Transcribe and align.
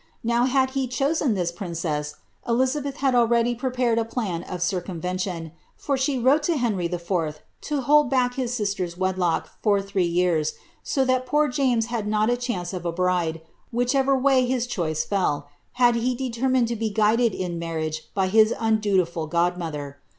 Now, 0.23 0.45
had 0.45 0.71
he 0.71 0.87
chosen 0.87 1.35
this 1.35 1.51
princess, 1.51 2.15
Elizabeth 2.47 2.95
had 2.95 3.13
already 3.13 3.53
prepared 3.53 3.99
a 3.99 4.03
plan 4.03 4.41
of 4.41 4.63
circum 4.63 4.99
vention, 4.99 5.51
for 5.77 5.95
she 5.95 6.17
wrote 6.17 6.41
to 6.49 6.57
Henry 6.57 6.87
IV. 6.87 7.39
to 7.61 7.81
hold 7.81 8.09
back 8.09 8.33
his 8.33 8.51
sister's 8.51 8.97
wedlock 8.97 9.61
for 9.61 9.79
three 9.79 10.07
years, 10.07 10.53
so 10.81 11.05
that 11.05 11.27
poor 11.27 11.47
James 11.49 11.85
had 11.93 12.07
not 12.07 12.31
a 12.31 12.35
chance 12.37 12.73
of 12.73 12.83
a 12.83 12.91
bride, 12.91 13.41
which 13.69 13.93
ever 13.93 14.17
way 14.17 14.43
his 14.47 14.65
choice 14.65 15.03
fell, 15.03 15.47
had 15.73 15.93
he 15.93 16.15
determined 16.15 16.67
to 16.69 16.75
be 16.75 16.89
guided 16.89 17.35
in 17.35 17.59
marriage 17.59 18.09
by 18.15 18.27
his 18.27 18.51
undutiful 18.59 19.27
godmother. 19.27 19.99